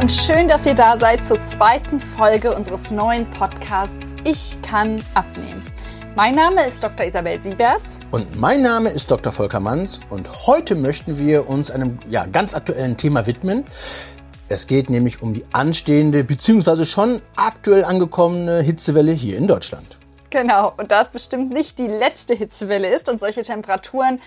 [0.00, 5.62] und schön, dass ihr da seid zur zweiten Folge unseres neuen Podcasts Ich kann abnehmen.
[6.16, 7.04] Mein Name ist Dr.
[7.04, 8.00] Isabel Sieberts.
[8.10, 9.30] Und mein Name ist Dr.
[9.30, 10.00] Volker Manns.
[10.08, 13.66] Und heute möchten wir uns einem ja, ganz aktuellen Thema widmen.
[14.48, 16.86] Es geht nämlich um die anstehende bzw.
[16.86, 19.98] schon aktuell angekommene Hitzewelle hier in Deutschland.
[20.30, 24.18] Genau, und da es bestimmt nicht die letzte Hitzewelle ist und solche Temperaturen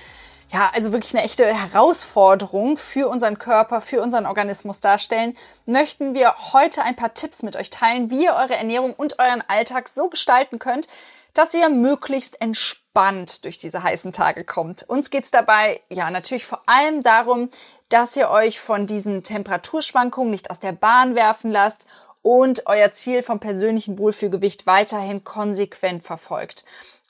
[0.50, 6.36] ja, also wirklich eine echte Herausforderung für unseren Körper, für unseren Organismus darstellen, möchten wir
[6.54, 10.10] heute ein paar Tipps mit euch teilen, wie ihr eure Ernährung und euren Alltag so
[10.10, 10.88] gestalten könnt,
[11.34, 14.84] dass ihr möglichst entspannt durch diese heißen Tage kommt.
[14.88, 17.50] Uns geht's dabei ja natürlich vor allem darum,
[17.90, 21.86] dass ihr euch von diesen Temperaturschwankungen nicht aus der Bahn werfen lasst
[22.22, 26.64] und euer Ziel vom persönlichen Wohlfühlgewicht weiterhin konsequent verfolgt.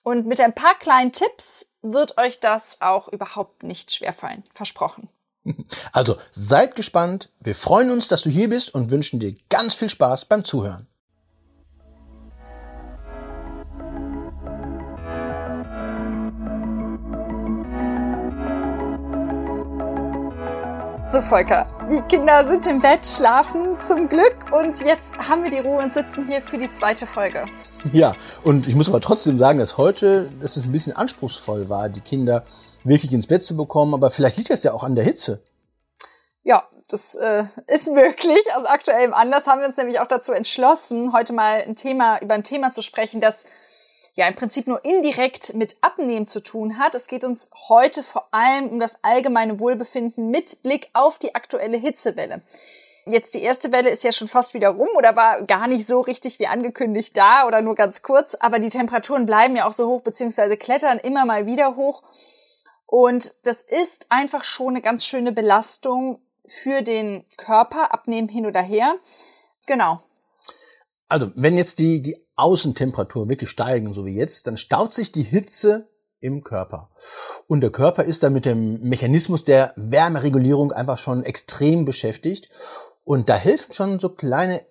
[0.03, 4.43] Und mit ein paar kleinen Tipps wird euch das auch überhaupt nicht schwerfallen.
[4.53, 5.09] Versprochen.
[5.91, 7.29] Also seid gespannt.
[7.41, 10.87] Wir freuen uns, dass du hier bist und wünschen dir ganz viel Spaß beim Zuhören.
[21.13, 25.59] So, Volker, die Kinder sind im Bett, schlafen zum Glück und jetzt haben wir die
[25.59, 27.45] Ruhe und sitzen hier für die zweite Folge.
[27.91, 31.89] Ja, und ich muss aber trotzdem sagen, dass heute dass es ein bisschen anspruchsvoll war,
[31.89, 32.45] die Kinder
[32.83, 35.43] wirklich ins Bett zu bekommen, aber vielleicht liegt das ja auch an der Hitze.
[36.41, 38.41] Ja, das äh, ist möglich.
[38.55, 42.33] Aus aktuellem Anlass haben wir uns nämlich auch dazu entschlossen, heute mal ein Thema über
[42.33, 43.45] ein Thema zu sprechen, das
[44.13, 46.95] ja im Prinzip nur indirekt mit Abnehmen zu tun hat.
[46.95, 51.77] Es geht uns heute vor allem um das allgemeine Wohlbefinden mit Blick auf die aktuelle
[51.77, 52.41] Hitzewelle.
[53.05, 55.99] Jetzt die erste Welle ist ja schon fast wieder rum oder war gar nicht so
[55.99, 59.89] richtig wie angekündigt da oder nur ganz kurz, aber die Temperaturen bleiben ja auch so
[59.89, 62.03] hoch beziehungsweise klettern immer mal wieder hoch.
[62.85, 68.61] Und das ist einfach schon eine ganz schöne Belastung für den Körper, abnehmen hin oder
[68.61, 68.95] her.
[69.65, 70.01] Genau.
[71.13, 75.21] Also, wenn jetzt die, die Außentemperatur wirklich steigen, so wie jetzt, dann staut sich die
[75.21, 75.87] Hitze
[76.19, 76.89] im Körper.
[77.45, 82.49] Und der Körper ist dann mit dem Mechanismus der Wärmeregulierung einfach schon extrem beschäftigt.
[83.03, 84.65] Und da helfen schon so kleine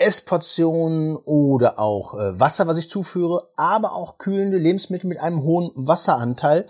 [0.00, 5.70] Essportionen oder auch äh, Wasser, was ich zuführe, aber auch kühlende Lebensmittel mit einem hohen
[5.74, 6.66] Wasseranteil.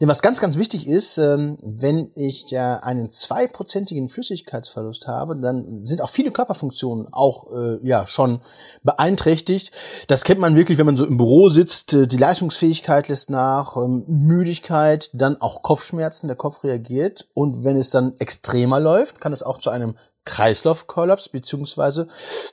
[0.00, 5.84] Denn was ganz, ganz wichtig ist, ähm, wenn ich ja einen zweiprozentigen Flüssigkeitsverlust habe, dann
[5.84, 8.42] sind auch viele Körperfunktionen auch äh, ja schon
[8.84, 9.72] beeinträchtigt.
[10.06, 11.94] Das kennt man wirklich, wenn man so im Büro sitzt.
[11.94, 17.28] Äh, die Leistungsfähigkeit lässt nach, ähm, Müdigkeit, dann auch Kopfschmerzen, der Kopf reagiert.
[17.34, 19.96] Und wenn es dann extremer läuft, kann es auch zu einem
[20.28, 22.06] Kreislaufkollaps beziehungsweise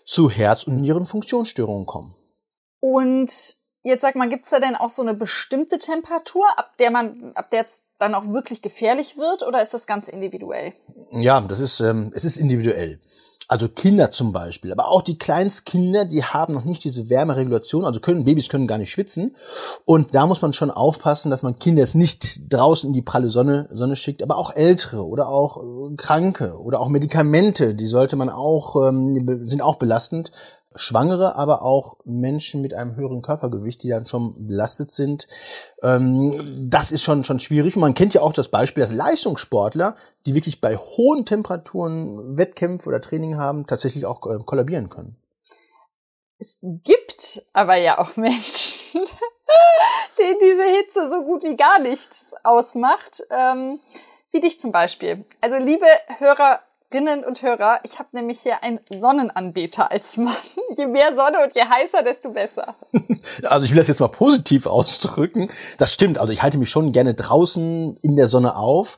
[0.06, 2.16] zu Herz- und Nierenfunktionsstörungen kommen.
[2.80, 3.32] Und
[3.84, 7.50] jetzt sag mal, gibt's da denn auch so eine bestimmte Temperatur, ab der man, ab
[7.50, 10.74] der es dann auch wirklich gefährlich wird, oder ist das ganz individuell?
[11.12, 13.00] Ja, das ist, ähm, es ist individuell.
[13.48, 18.00] Also Kinder zum Beispiel, aber auch die Kleinstkinder, die haben noch nicht diese Wärmeregulation, also
[18.00, 19.36] können Babys können gar nicht schwitzen.
[19.86, 23.30] Und da muss man schon aufpassen, dass man Kinder jetzt nicht draußen in die pralle
[23.30, 28.16] Sonne, Sonne schickt, aber auch Ältere oder auch äh, Kranke oder auch Medikamente, die sollte
[28.16, 30.32] man auch, ähm, sind auch belastend.
[30.76, 35.28] Schwangere, aber auch Menschen mit einem höheren Körpergewicht, die dann schon belastet sind.
[35.82, 37.76] Ähm, das ist schon, schon schwierig.
[37.76, 42.90] Und man kennt ja auch das Beispiel, dass Leistungssportler, die wirklich bei hohen Temperaturen Wettkämpfe
[42.90, 45.16] oder Training haben, tatsächlich auch äh, kollabieren können.
[46.38, 49.02] Es gibt aber ja auch Menschen,
[50.20, 53.24] denen diese Hitze so gut wie gar nichts ausmacht.
[53.32, 53.80] Ähm,
[54.36, 55.24] wie dich zum Beispiel.
[55.40, 55.86] Also liebe
[56.20, 56.60] Hörer
[56.92, 60.36] Hörerinnen und Hörer, ich habe nämlich hier einen Sonnenanbeter als Mann.
[60.78, 62.76] Je mehr Sonne und je heißer, desto besser.
[63.44, 65.50] Also ich will das jetzt mal positiv ausdrücken.
[65.80, 66.20] Das stimmt.
[66.20, 68.98] Also ich halte mich schon gerne draußen in der Sonne auf.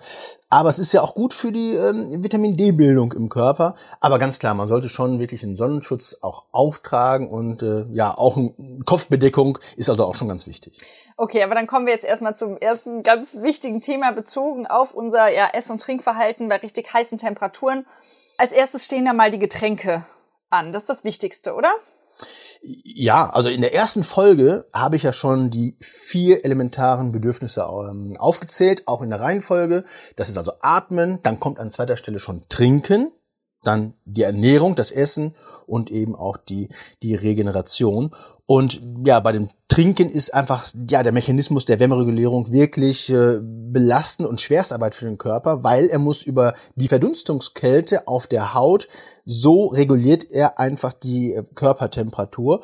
[0.50, 3.76] Aber es ist ja auch gut für die ähm, Vitamin D-Bildung im Körper.
[4.02, 8.36] Aber ganz klar, man sollte schon wirklich einen Sonnenschutz auch auftragen und äh, ja, auch
[8.38, 8.54] eine
[8.86, 10.78] Kopfbedeckung ist also auch schon ganz wichtig.
[11.20, 15.30] Okay, aber dann kommen wir jetzt erstmal zum ersten ganz wichtigen Thema bezogen auf unser
[15.30, 17.88] ja, Ess- und Trinkverhalten bei richtig heißen Temperaturen.
[18.38, 20.06] Als erstes stehen da mal die Getränke
[20.52, 20.72] an.
[20.72, 21.72] Das ist das Wichtigste, oder?
[22.62, 28.16] Ja, also in der ersten Folge habe ich ja schon die vier elementaren Bedürfnisse ähm,
[28.20, 29.86] aufgezählt, auch in der Reihenfolge.
[30.16, 33.12] Das ist also Atmen, dann kommt an zweiter Stelle schon Trinken,
[33.64, 36.70] dann die Ernährung, das Essen und eben auch die,
[37.04, 38.12] die Regeneration.
[38.46, 44.28] Und ja, bei dem Trinken ist einfach ja der Mechanismus der Wärmeregulierung wirklich äh, belastend
[44.28, 48.88] und Schwerstarbeit für den Körper, weil er muss über die Verdunstungskälte auf der Haut
[49.26, 52.64] so reguliert er einfach die äh, Körpertemperatur.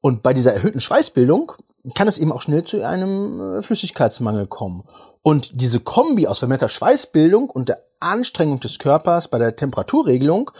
[0.00, 1.52] Und bei dieser erhöhten Schweißbildung
[1.94, 4.84] kann es eben auch schnell zu einem äh, Flüssigkeitsmangel kommen.
[5.22, 10.50] Und diese Kombi aus vermehrter Schweißbildung und der Anstrengung des Körpers bei der Temperaturregelung,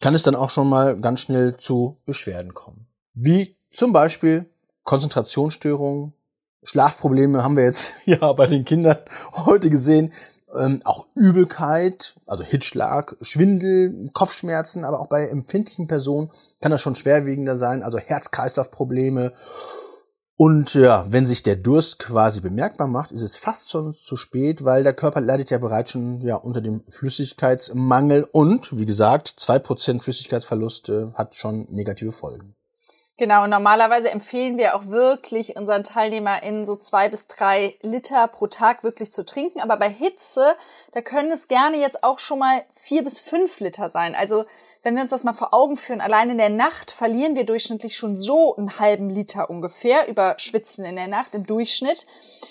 [0.00, 2.86] kann es dann auch schon mal ganz schnell zu Beschwerden kommen.
[3.14, 4.46] Wie zum Beispiel
[4.84, 6.14] Konzentrationsstörungen,
[6.62, 8.98] Schlafprobleme haben wir jetzt ja bei den Kindern
[9.32, 10.12] heute gesehen.
[10.58, 16.30] Ähm, auch Übelkeit, also Hitzschlag, Schwindel, Kopfschmerzen, aber auch bei empfindlichen Personen
[16.62, 19.34] kann das schon schwerwiegender sein, also Herz-Kreislauf-Probleme.
[20.40, 24.64] Und ja, wenn sich der Durst quasi bemerkbar macht, ist es fast schon zu spät,
[24.64, 29.58] weil der Körper leidet ja bereits schon ja unter dem Flüssigkeitsmangel und wie gesagt, zwei
[29.58, 32.54] Prozent Flüssigkeitsverlust äh, hat schon negative Folgen.
[33.18, 38.84] Genau, normalerweise empfehlen wir auch wirklich unseren TeilnehmerInnen so zwei bis drei Liter pro Tag
[38.84, 39.60] wirklich zu trinken.
[39.60, 40.54] Aber bei Hitze,
[40.92, 44.14] da können es gerne jetzt auch schon mal vier bis fünf Liter sein.
[44.14, 44.44] Also
[44.84, 47.96] wenn wir uns das mal vor Augen führen, allein in der Nacht verlieren wir durchschnittlich
[47.96, 52.06] schon so einen halben Liter ungefähr über Schwitzen in der Nacht im Durchschnitt.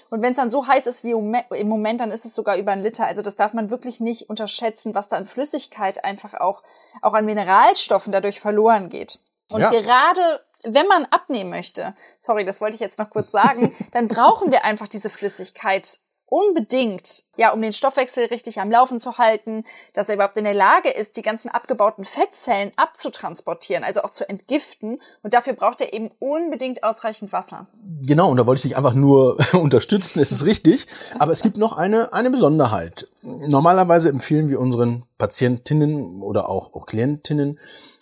[0.09, 2.73] Und wenn es dann so heiß ist wie im Moment, dann ist es sogar über
[2.73, 3.05] einen Liter.
[3.05, 6.61] Also das darf man wirklich nicht unterschätzen, was da an Flüssigkeit einfach auch,
[7.01, 9.19] auch an Mineralstoffen dadurch verloren geht.
[9.49, 9.69] Und ja.
[9.69, 10.41] gerade
[10.73, 14.65] wenn man abnehmen möchte, sorry, das wollte ich jetzt noch kurz sagen, dann brauchen wir
[14.65, 15.99] einfach diese Flüssigkeit
[16.29, 20.53] unbedingt, ja, um den Stoffwechsel richtig am Laufen zu halten, dass er überhaupt in der
[20.53, 25.01] Lage ist, die ganzen abgebauten Fettzellen abzutransportieren, also auch zu entgiften.
[25.23, 27.67] Und dafür braucht er eben unbedingt ausreichend Wasser.
[28.01, 30.87] Genau, und da wollte ich dich einfach nur unterstützen, es ist richtig.
[31.17, 33.07] Aber es gibt noch eine, eine Besonderheit.
[33.21, 37.57] Normalerweise empfehlen wir unseren Patientinnen oder auch, auch Klientinnen,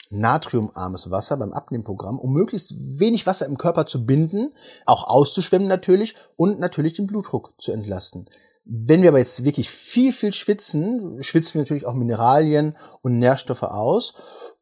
[0.09, 4.53] natriumarmes Wasser beim Abnehmprogramm, um möglichst wenig Wasser im Körper zu binden,
[4.85, 8.29] auch auszuschwemmen natürlich und natürlich den Blutdruck zu entlasten.
[8.65, 13.63] Wenn wir aber jetzt wirklich viel, viel schwitzen, schwitzen wir natürlich auch Mineralien und Nährstoffe
[13.63, 14.13] aus.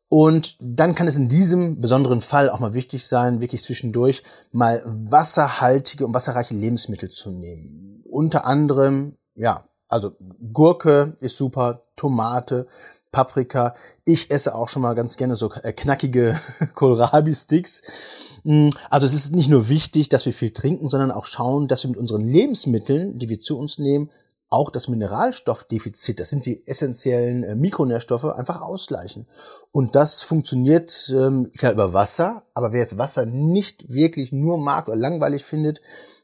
[0.09, 4.83] Und dann kann es in diesem besonderen Fall auch mal wichtig sein, wirklich zwischendurch mal
[4.85, 8.03] wasserhaltige und wasserreiche Lebensmittel zu nehmen.
[8.11, 10.11] Unter anderem, ja, also
[10.51, 12.67] Gurke ist super, Tomate,
[13.13, 13.75] Paprika.
[14.03, 16.41] Ich esse auch schon mal ganz gerne so äh, knackige
[16.73, 18.41] Kohlrabi-Sticks.
[18.43, 21.83] Mm, also es ist nicht nur wichtig, dass wir viel trinken, sondern auch schauen, dass
[21.83, 24.09] wir mit unseren Lebensmitteln, die wir zu uns nehmen,
[24.53, 29.27] auch das Mineralstoffdefizit, das sind die essentiellen äh, Mikronährstoffe, einfach ausgleichen.
[29.71, 34.87] Und das funktioniert ähm, klar über Wasser, aber wer jetzt Wasser nicht wirklich nur mag
[34.87, 35.81] oder langweilig findet,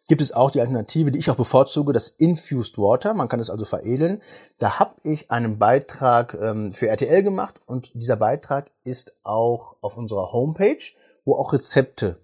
[0.07, 3.15] gibt es auch die Alternative, die ich auch bevorzuge, das Infused Water.
[3.15, 4.21] Man kann es also veredeln.
[4.59, 9.97] Da habe ich einen Beitrag ähm, für RTL gemacht und dieser Beitrag ist auch auf
[9.97, 10.83] unserer Homepage,
[11.25, 12.17] wo auch Rezepte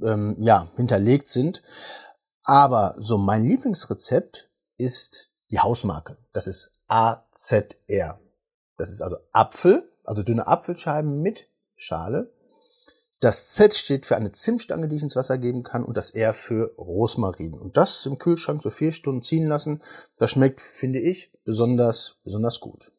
[0.00, 1.62] ähm, ja, hinterlegt sind.
[2.44, 6.16] Aber so mein Lieblingsrezept ist die Hausmarke.
[6.32, 8.20] Das ist AZR.
[8.76, 12.32] Das ist also Apfel, also dünne Apfelscheiben mit Schale.
[13.20, 16.32] Das Z steht für eine Zimtstange, die ich ins Wasser geben kann und das R
[16.32, 17.54] für Rosmarin.
[17.54, 19.82] Und das im Kühlschrank so vier Stunden ziehen lassen.
[20.18, 22.92] Das schmeckt, finde ich, besonders, besonders gut.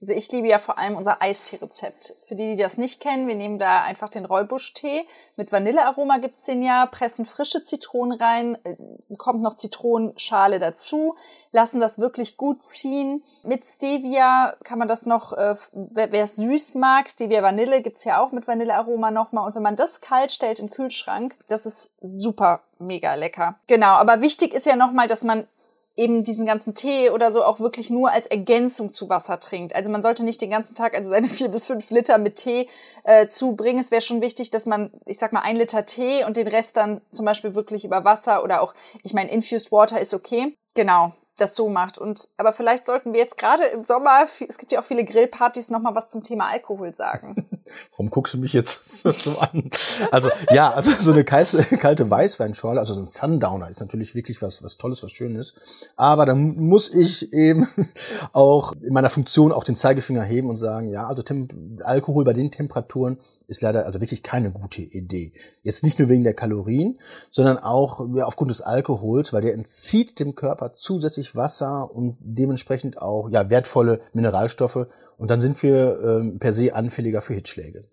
[0.00, 2.14] Also ich liebe ja vor allem unser Eistee-Rezept.
[2.26, 5.06] Für die, die das nicht kennen, wir nehmen da einfach den Räubusch-Tee.
[5.36, 8.76] Mit Vanillearoma gibt's den ja, pressen frische Zitronen rein, äh,
[9.16, 11.16] kommt noch Zitronenschale dazu,
[11.52, 13.22] lassen das wirklich gut ziehen.
[13.44, 18.22] Mit Stevia kann man das noch, äh, wer es süß mag, Stevia Vanille gibt's ja
[18.22, 19.46] auch mit Vanillearoma nochmal.
[19.46, 23.54] Und wenn man das kalt stellt im Kühlschrank, das ist super mega lecker.
[23.66, 25.46] Genau, aber wichtig ist ja nochmal, dass man
[25.96, 29.74] eben diesen ganzen Tee oder so auch wirklich nur als Ergänzung zu Wasser trinkt.
[29.74, 32.68] Also man sollte nicht den ganzen Tag also seine vier bis fünf Liter mit Tee
[33.04, 33.78] äh, zubringen.
[33.78, 36.76] Es wäre schon wichtig, dass man, ich sag mal, ein Liter Tee und den Rest
[36.76, 40.56] dann zum Beispiel wirklich über Wasser oder auch, ich meine, Infused Water ist okay.
[40.74, 41.98] Genau das so macht.
[41.98, 45.70] Und aber vielleicht sollten wir jetzt gerade im Sommer, es gibt ja auch viele Grillpartys,
[45.70, 47.48] noch mal was zum Thema Alkohol sagen.
[47.92, 49.70] Warum guckst du mich jetzt so an?
[50.10, 54.42] Also ja, also so eine kalte, kalte Weißweinschorle, also so ein Sundowner ist natürlich wirklich
[54.42, 55.54] was was Tolles, was Schönes.
[55.96, 57.68] Aber dann muss ich eben
[58.32, 62.32] auch in meiner Funktion auch den Zeigefinger heben und sagen, ja, also Tem Alkohol bei
[62.32, 65.32] den Temperaturen ist leider also wirklich keine gute Idee.
[65.62, 66.98] Jetzt nicht nur wegen der Kalorien,
[67.30, 73.00] sondern auch ja, aufgrund des Alkohols, weil der entzieht dem Körper zusätzlich Wasser und dementsprechend
[73.00, 77.84] auch ja wertvolle Mineralstoffe und dann sind wir ähm, per se anfälliger für Hitzschläge.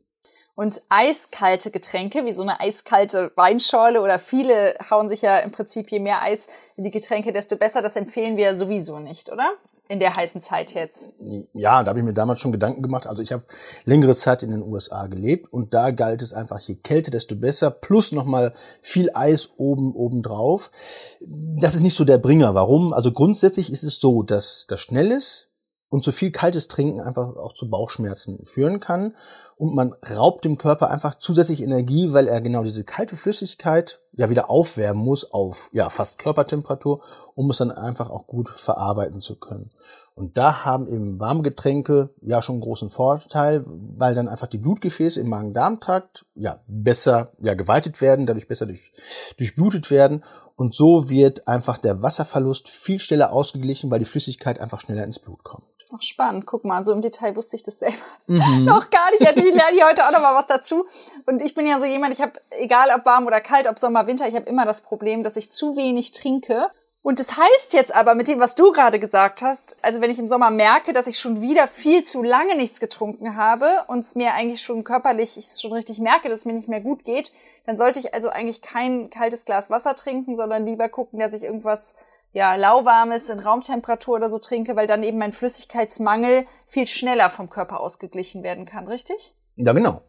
[0.54, 5.90] Und eiskalte Getränke, wie so eine eiskalte Weinschorle oder viele hauen sich ja im Prinzip
[5.92, 7.82] je mehr Eis in die Getränke, desto besser.
[7.82, 9.54] Das empfehlen wir sowieso nicht, oder?
[9.88, 11.10] in der heißen Zeit jetzt?
[11.52, 13.08] Ja, da habe ich mir damals schon Gedanken gemacht.
[13.08, 13.44] Also ich habe
[13.84, 17.72] längere Zeit in den USA gelebt und da galt es einfach, je kälter, desto besser,
[17.72, 20.72] plus nochmal viel Eis oben, oben drauf.
[21.20, 22.56] Das ist nicht so der Bringer.
[22.56, 22.94] Warum?
[22.94, 25.51] Also grundsätzlich ist es so, dass das schnell ist
[25.92, 29.14] und zu viel kaltes Trinken einfach auch zu Bauchschmerzen führen kann.
[29.58, 34.30] und man raubt dem Körper einfach zusätzlich Energie, weil er genau diese kalte Flüssigkeit ja
[34.30, 37.04] wieder aufwärmen muss auf ja fast Körpertemperatur,
[37.36, 39.70] um es dann einfach auch gut verarbeiten zu können.
[40.16, 44.58] Und da haben eben warme Getränke ja schon einen großen Vorteil, weil dann einfach die
[44.58, 48.94] Blutgefäße im Magen-Darm-Trakt ja besser ja geweitet werden, dadurch besser durch,
[49.38, 50.24] durchblutet werden
[50.56, 55.20] und so wird einfach der Wasserverlust viel schneller ausgeglichen, weil die Flüssigkeit einfach schneller ins
[55.20, 55.66] Blut kommt.
[55.94, 56.46] Ach, spannend.
[56.46, 57.96] Guck mal, so im Detail wusste ich das selber
[58.28, 58.66] mhm.
[58.66, 59.22] noch gar nicht.
[59.22, 60.86] Ich lerne hier heute auch noch mal was dazu.
[61.26, 64.08] Und ich bin ja so jemand, ich habe, egal ob warm oder kalt, ob Sommer,
[64.08, 66.70] Winter, ich habe immer das Problem, dass ich zu wenig trinke.
[67.04, 70.20] Und das heißt jetzt aber mit dem, was du gerade gesagt hast, also wenn ich
[70.20, 74.16] im Sommer merke, dass ich schon wieder viel zu lange nichts getrunken habe und es
[74.16, 77.32] mir eigentlich schon körperlich, ich schon richtig merke, dass es mir nicht mehr gut geht,
[77.66, 81.44] dann sollte ich also eigentlich kein kaltes Glas Wasser trinken, sondern lieber gucken, dass ich
[81.44, 81.96] irgendwas
[82.34, 87.50] ja, lauwarmes in Raumtemperatur oder so trinke, weil dann eben mein Flüssigkeitsmangel viel schneller vom
[87.50, 89.36] Körper ausgeglichen werden kann, richtig?
[89.56, 90.02] Ja, genau.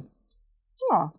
[0.91, 1.13] Ja.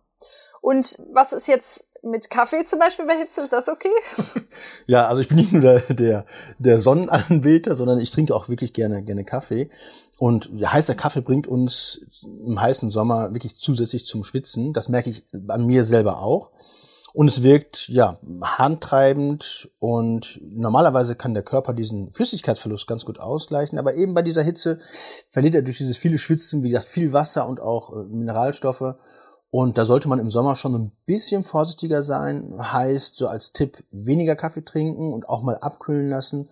[0.60, 3.40] Und was ist jetzt mit Kaffee zum Beispiel bei Hitze?
[3.40, 3.92] Ist das okay?
[4.86, 6.26] ja, also ich bin nicht nur der, der,
[6.58, 9.70] der Sonnenanbeter, sondern ich trinke auch wirklich gerne, gerne Kaffee.
[10.18, 12.06] Und heißer Kaffee bringt uns
[12.46, 14.72] im heißen Sommer wirklich zusätzlich zum Schwitzen.
[14.72, 16.50] Das merke ich an mir selber auch.
[17.14, 23.78] Und es wirkt, ja, handtreibend und normalerweise kann der Körper diesen Flüssigkeitsverlust ganz gut ausgleichen.
[23.78, 24.80] Aber eben bei dieser Hitze
[25.30, 28.96] verliert er durch dieses viele Schwitzen, wie gesagt, viel Wasser und auch äh, Mineralstoffe.
[29.50, 32.56] Und da sollte man im Sommer schon ein bisschen vorsichtiger sein.
[32.58, 36.50] Heißt, so als Tipp, weniger Kaffee trinken und auch mal abkühlen lassen.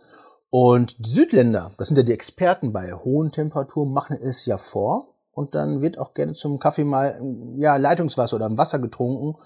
[0.49, 5.09] Und die Südländer, das sind ja die Experten bei hohen Temperaturen, machen es ja vor.
[5.33, 7.21] Und dann wird auch gerne zum Kaffee mal,
[7.57, 9.37] ja, Leitungswasser oder Wasser getrunken.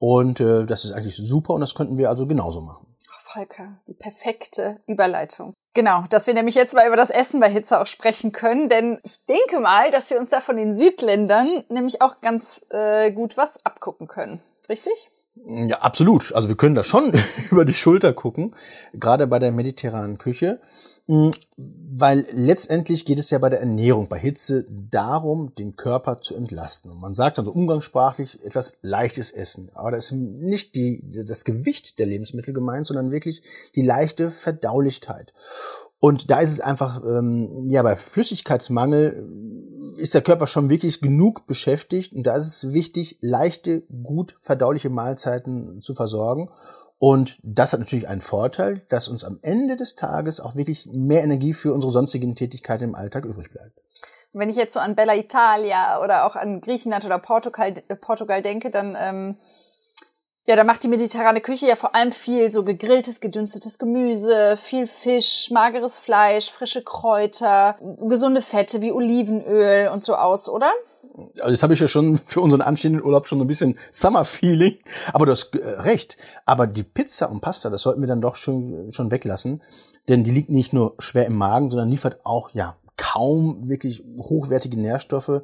[0.00, 2.86] Und äh, das ist eigentlich super und das könnten wir also genauso machen.
[3.32, 5.54] Volker, die perfekte Überleitung.
[5.72, 8.98] Genau, dass wir nämlich jetzt mal über das Essen bei Hitze auch sprechen können, denn
[9.04, 13.36] ich denke mal, dass wir uns da von den Südländern nämlich auch ganz äh, gut
[13.36, 14.40] was abgucken können.
[14.68, 15.10] Richtig?
[15.46, 16.34] Ja, absolut.
[16.34, 17.12] Also wir können da schon
[17.50, 18.54] über die Schulter gucken,
[18.94, 20.60] gerade bei der mediterranen Küche.
[21.92, 26.90] Weil letztendlich geht es ja bei der Ernährung, bei Hitze darum, den Körper zu entlasten.
[26.90, 29.70] Und man sagt dann so umgangssprachlich etwas leichtes Essen.
[29.74, 33.42] Aber da ist nicht die, das Gewicht der Lebensmittel gemeint, sondern wirklich
[33.74, 35.32] die leichte Verdaulichkeit.
[35.98, 39.28] Und da ist es einfach, ähm, ja, bei Flüssigkeitsmangel
[39.98, 42.14] ist der Körper schon wirklich genug beschäftigt.
[42.14, 46.48] Und da ist es wichtig, leichte, gut verdauliche Mahlzeiten zu versorgen.
[47.02, 51.22] Und das hat natürlich einen Vorteil, dass uns am Ende des Tages auch wirklich mehr
[51.22, 53.80] Energie für unsere sonstigen Tätigkeiten im Alltag übrig bleibt.
[54.32, 58.70] wenn ich jetzt so an Bella Italia oder auch an Griechenland oder Portugal, Portugal denke,
[58.70, 59.36] dann ähm,
[60.46, 64.86] ja, da macht die mediterrane Küche ja vor allem viel so gegrilltes, gedünstetes Gemüse, viel
[64.86, 70.72] Fisch, mageres Fleisch, frische Kräuter, gesunde Fette wie Olivenöl und so aus, oder?
[71.38, 74.78] Also jetzt habe ich ja schon für unseren anstehenden Urlaub schon ein bisschen Summer-Feeling,
[75.12, 76.16] aber du hast äh, recht.
[76.46, 79.62] Aber die Pizza und Pasta, das sollten wir dann doch schon, schon weglassen,
[80.08, 84.78] denn die liegt nicht nur schwer im Magen, sondern liefert auch ja kaum wirklich hochwertige
[84.78, 85.42] Nährstoffe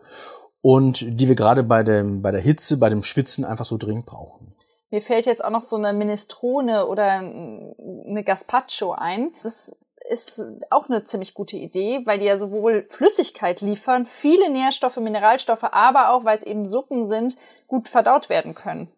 [0.60, 4.06] und die wir gerade bei dem bei der Hitze, bei dem Schwitzen einfach so dringend
[4.06, 4.48] brauchen.
[4.90, 9.32] Mir fällt jetzt auch noch so eine Minestrone oder eine Gazpacho ein.
[9.42, 9.76] Das
[10.08, 15.64] ist auch eine ziemlich gute Idee, weil die ja sowohl Flüssigkeit liefern, viele Nährstoffe, Mineralstoffe,
[15.64, 17.36] aber auch, weil es eben Suppen sind,
[17.66, 18.88] gut verdaut werden können.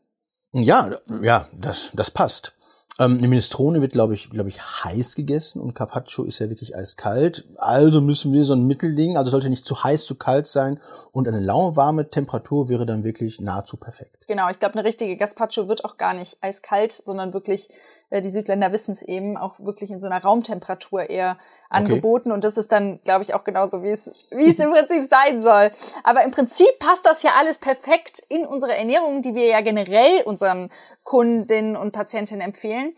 [0.52, 2.54] Ja, ja, das, das passt.
[2.98, 6.76] Ähm, eine Minestrone wird, glaube ich, glaube ich, heiß gegessen und Carpaccio ist ja wirklich
[6.76, 7.46] eiskalt.
[7.56, 10.80] Also müssen wir so ein Mittelding, also sollte nicht zu heiß, zu kalt sein
[11.12, 14.26] und eine lauwarme Temperatur wäre dann wirklich nahezu perfekt.
[14.26, 17.68] Genau, ich glaube, eine richtige Gazpacho wird auch gar nicht eiskalt, sondern wirklich,
[18.10, 21.38] äh, die Südländer wissen es eben, auch wirklich in so einer Raumtemperatur eher
[21.68, 22.30] angeboten.
[22.30, 22.34] Okay.
[22.34, 25.42] Und das ist dann, glaube ich, auch genauso, wie es, wie es im Prinzip sein
[25.42, 25.70] soll.
[26.04, 30.22] Aber im Prinzip passt das ja alles perfekt in unsere Ernährung, die wir ja generell
[30.24, 30.70] unseren
[31.02, 32.94] Kundinnen und Patientinnen empfehlen.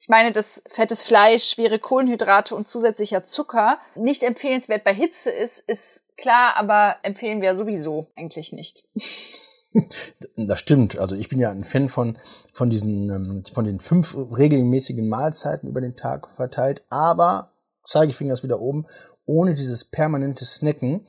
[0.00, 5.60] Ich meine, dass fettes Fleisch, schwere Kohlenhydrate und zusätzlicher Zucker nicht empfehlenswert bei Hitze ist,
[5.60, 8.84] ist klar, aber empfehlen wir sowieso eigentlich nicht.
[10.34, 10.98] Das stimmt.
[10.98, 12.18] Also ich bin ja ein Fan von,
[12.52, 16.82] von diesen, ähm, von den fünf regelmäßigen Mahlzeiten über den Tag verteilt.
[16.90, 17.52] Aber
[17.90, 18.86] Zeigefinger ist wieder oben,
[19.26, 21.06] ohne dieses permanente Snacken.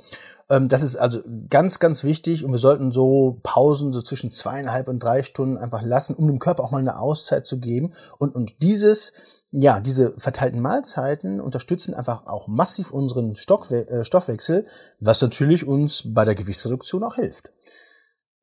[0.49, 4.87] Ähm, das ist also ganz, ganz wichtig und wir sollten so Pausen so zwischen zweieinhalb
[4.87, 7.93] und drei Stunden einfach lassen, um dem Körper auch mal eine Auszeit zu geben.
[8.17, 9.13] Und, und dieses,
[9.51, 14.65] ja, diese verteilten Mahlzeiten unterstützen einfach auch massiv unseren Stockwe äh, Stoffwechsel,
[14.99, 17.51] was natürlich uns bei der Gewichtsreduktion auch hilft.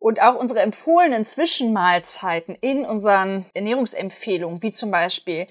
[0.00, 5.49] Und auch unsere empfohlenen Zwischenmahlzeiten in unseren Ernährungsempfehlungen, wie zum Beispiel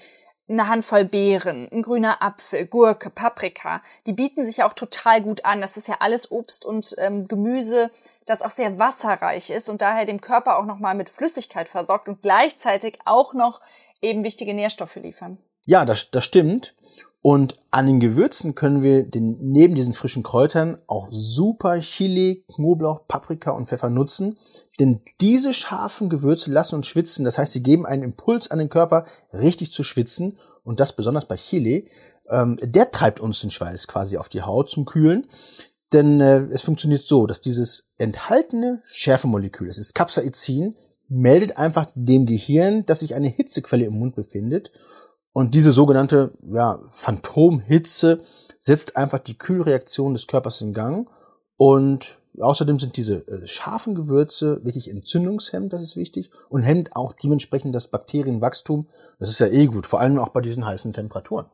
[0.48, 5.60] eine Handvoll Beeren, ein grüner Apfel, Gurke, Paprika, die bieten sich auch total gut an.
[5.60, 7.90] Das ist ja alles Obst und ähm, Gemüse,
[8.26, 12.22] das auch sehr wasserreich ist und daher dem Körper auch nochmal mit Flüssigkeit versorgt und
[12.22, 13.60] gleichzeitig auch noch
[14.00, 15.38] eben wichtige Nährstoffe liefern.
[15.68, 16.74] Ja, das, das stimmt.
[17.20, 23.06] Und an den Gewürzen können wir den, neben diesen frischen Kräutern auch super Chili, Knoblauch,
[23.06, 24.38] Paprika und Pfeffer nutzen.
[24.80, 27.26] Denn diese scharfen Gewürze lassen uns schwitzen.
[27.26, 30.38] Das heißt, sie geben einen Impuls an den Körper, richtig zu schwitzen.
[30.64, 31.90] Und das besonders bei Chili.
[32.30, 35.26] Ähm, der treibt uns den Schweiß quasi auf die Haut zum Kühlen.
[35.92, 40.76] Denn äh, es funktioniert so, dass dieses enthaltene Schärfemolekül, das ist Capsaicin,
[41.08, 44.70] meldet einfach dem Gehirn, dass sich eine Hitzequelle im Mund befindet.
[45.38, 48.22] Und diese sogenannte ja, Phantomhitze
[48.58, 51.08] setzt einfach die Kühlreaktion des Körpers in Gang.
[51.56, 57.12] Und außerdem sind diese äh, scharfen Gewürze wirklich entzündungshemmend, das ist wichtig, und hemmt auch
[57.12, 58.88] dementsprechend das Bakterienwachstum.
[59.20, 61.46] Das ist ja eh gut, vor allem auch bei diesen heißen Temperaturen.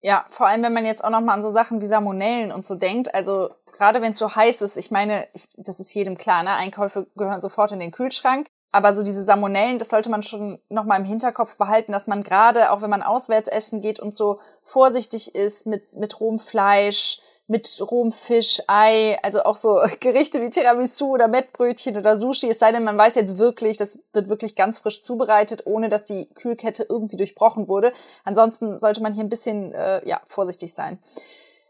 [0.00, 2.64] Ja, vor allem wenn man jetzt auch noch mal an so Sachen wie Salmonellen und
[2.64, 3.14] so denkt.
[3.14, 6.52] Also gerade wenn es so heiß ist, ich meine, ich, das ist jedem klar, ne?
[6.52, 8.46] Einkäufe gehören sofort in den Kühlschrank.
[8.76, 12.22] Aber so diese Salmonellen, das sollte man schon noch mal im Hinterkopf behalten, dass man
[12.22, 17.18] gerade, auch wenn man auswärts essen geht und so vorsichtig ist mit, mit rohem Fleisch,
[17.46, 22.58] mit rohem Fisch, Ei, also auch so Gerichte wie Tiramisu oder Mettbrötchen oder Sushi, es
[22.58, 26.26] sei denn, man weiß jetzt wirklich, das wird wirklich ganz frisch zubereitet, ohne dass die
[26.34, 27.94] Kühlkette irgendwie durchbrochen wurde.
[28.24, 30.98] Ansonsten sollte man hier ein bisschen äh, ja, vorsichtig sein.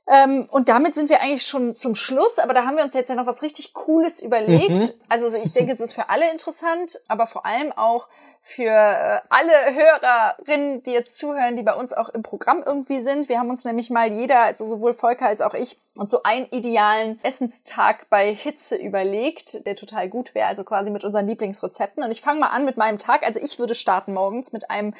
[0.08, 3.08] Ähm, und damit sind wir eigentlich schon zum Schluss, aber da haben wir uns jetzt
[3.08, 4.70] ja noch was richtig Cooles überlegt.
[4.70, 5.00] Mhm.
[5.08, 8.08] Also ich denke, es ist für alle interessant, aber vor allem auch
[8.40, 13.28] für äh, alle Hörerinnen, die jetzt zuhören, die bei uns auch im Programm irgendwie sind.
[13.28, 16.46] Wir haben uns nämlich mal jeder, also sowohl Volker als auch ich, uns so einen
[16.52, 22.04] idealen Essenstag bei Hitze überlegt, der total gut wäre, also quasi mit unseren Lieblingsrezepten.
[22.04, 23.24] Und ich fange mal an mit meinem Tag.
[23.24, 24.94] Also ich würde starten morgens mit einem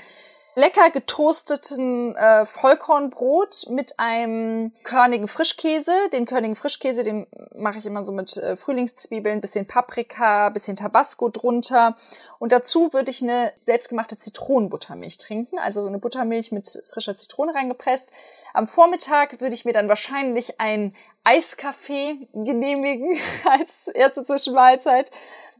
[0.56, 5.92] lecker getoasteten äh, Vollkornbrot mit einem körnigen Frischkäse.
[6.14, 11.28] Den körnigen Frischkäse, den mache ich immer so mit äh, Frühlingszwiebeln, bisschen Paprika, bisschen Tabasco
[11.28, 11.96] drunter.
[12.38, 18.10] Und dazu würde ich eine selbstgemachte Zitronenbuttermilch trinken, also eine Buttermilch mit frischer Zitrone reingepresst.
[18.54, 20.94] Am Vormittag würde ich mir dann wahrscheinlich ein
[21.26, 25.10] Eiskaffee genehmigen als erste Zwischenmahlzeit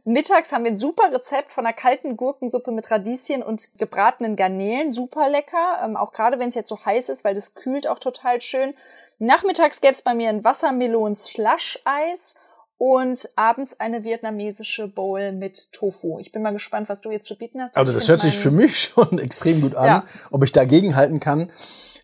[0.07, 4.93] Mittags haben wir ein super Rezept von einer kalten Gurkensuppe mit Radieschen und gebratenen Garnelen.
[4.93, 5.81] Super lecker.
[5.83, 8.73] Ähm, auch gerade wenn es jetzt so heiß ist, weil das kühlt auch total schön.
[9.19, 12.35] Nachmittags gäbe es bei mir ein Wassermelonen-Slush-Eis
[12.77, 16.19] und abends eine vietnamesische Bowl mit Tofu.
[16.19, 17.75] Ich bin mal gespannt, was du jetzt zu bieten hast.
[17.75, 20.03] Also das hört sich für mich schon extrem gut an, ja.
[20.29, 21.51] ob ich dagegen halten kann.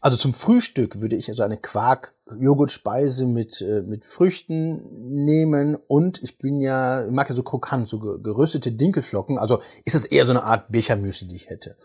[0.01, 6.37] Also zum Frühstück würde ich also eine Quark-Joghurt-Speise mit, äh, mit Früchten nehmen und ich
[6.37, 9.37] bin ja, ich mag ja so krokant, so geröstete Dinkelflocken.
[9.37, 11.77] Also ist das eher so eine Art Bechermüsli, die ich hätte.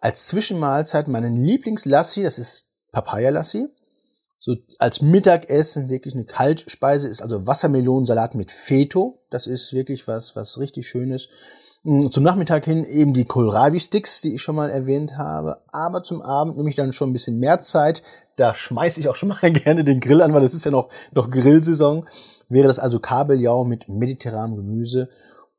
[0.00, 3.70] Als Zwischenmahlzeit meinen Lieblingslassi, das ist Papaya-Lassi.
[4.44, 9.22] So als Mittagessen wirklich eine Kaltspeise ist also Wassermelonensalat mit Feto.
[9.30, 11.30] Das ist wirklich was, was richtig Schönes.
[11.82, 15.62] Mm, zum Nachmittag hin eben die Kohlrabi-Sticks, die ich schon mal erwähnt habe.
[15.72, 18.02] Aber zum Abend nehme ich dann schon ein bisschen mehr Zeit.
[18.36, 20.90] Da schmeiße ich auch schon mal gerne den Grill an, weil es ist ja noch,
[21.14, 22.06] noch Grillsaison.
[22.50, 25.08] Wäre das also Kabeljau mit mediterranem Gemüse.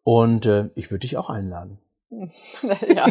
[0.04, 1.80] Und äh, ich würde dich auch einladen.
[2.88, 3.08] ja.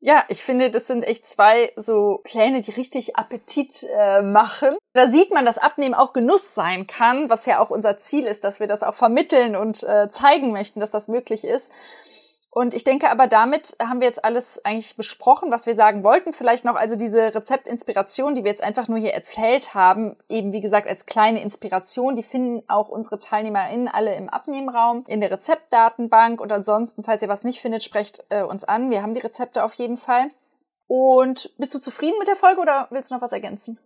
[0.00, 4.76] ja, ich finde, das sind echt zwei so Pläne, die richtig Appetit äh, machen.
[4.92, 8.44] Da sieht man, dass Abnehmen auch Genuss sein kann, was ja auch unser Ziel ist,
[8.44, 11.72] dass wir das auch vermitteln und äh, zeigen möchten, dass das möglich ist.
[12.50, 16.32] Und ich denke aber, damit haben wir jetzt alles eigentlich besprochen, was wir sagen wollten.
[16.32, 20.62] Vielleicht noch also diese Rezeptinspiration, die wir jetzt einfach nur hier erzählt haben, eben wie
[20.62, 26.40] gesagt als kleine Inspiration, die finden auch unsere TeilnehmerInnen alle im Abnehmraum, in der Rezeptdatenbank.
[26.40, 28.90] Und ansonsten, falls ihr was nicht findet, sprecht äh, uns an.
[28.90, 30.30] Wir haben die Rezepte auf jeden Fall.
[30.86, 33.78] Und bist du zufrieden mit der Folge oder willst du noch was ergänzen?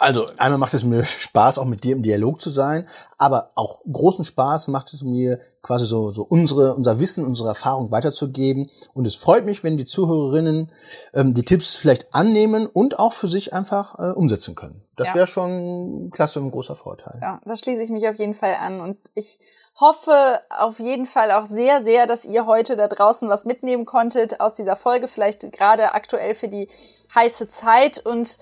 [0.00, 2.86] Also einmal macht es mir Spaß, auch mit dir im Dialog zu sein,
[3.18, 7.90] aber auch großen Spaß macht es mir quasi so, so unsere, unser Wissen, unsere Erfahrung
[7.90, 8.70] weiterzugeben.
[8.94, 10.70] Und es freut mich, wenn die Zuhörerinnen
[11.14, 14.82] ähm, die Tipps vielleicht annehmen und auch für sich einfach äh, umsetzen können.
[14.96, 15.14] Das ja.
[15.16, 17.18] wäre schon klasse und ein großer Vorteil.
[17.20, 18.80] Ja, da schließe ich mich auf jeden Fall an.
[18.80, 19.40] Und ich
[19.78, 24.40] hoffe auf jeden Fall auch sehr, sehr, dass ihr heute da draußen was mitnehmen konntet
[24.40, 26.68] aus dieser Folge, vielleicht gerade aktuell für die
[27.14, 28.38] heiße Zeit und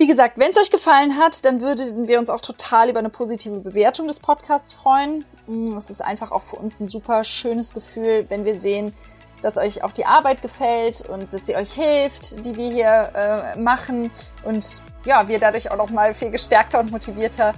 [0.00, 3.10] wie gesagt, wenn es euch gefallen hat, dann würden wir uns auch total über eine
[3.10, 5.26] positive Bewertung des Podcasts freuen.
[5.46, 8.94] Mm, es ist einfach auch für uns ein super schönes Gefühl, wenn wir sehen,
[9.42, 13.58] dass euch auch die Arbeit gefällt und dass sie euch hilft, die wir hier äh,
[13.58, 14.10] machen
[14.42, 17.52] und ja, wir dadurch auch noch mal viel gestärkter und motivierter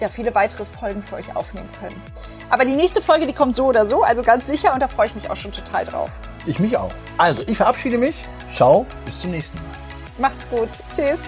[0.00, 2.02] ja, viele weitere Folgen für euch aufnehmen können.
[2.50, 5.06] Aber die nächste Folge, die kommt so oder so, also ganz sicher und da freue
[5.06, 6.10] ich mich auch schon total drauf.
[6.46, 6.90] Ich mich auch.
[7.16, 8.24] Also, ich verabschiede mich.
[8.50, 9.76] Ciao, bis zum nächsten Mal.
[10.18, 10.70] Macht's gut.
[10.92, 11.20] Tschüss.